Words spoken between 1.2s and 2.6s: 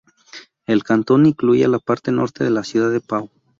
incluía la parte norte de